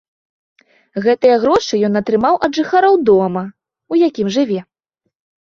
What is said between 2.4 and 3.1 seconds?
ад жыхароў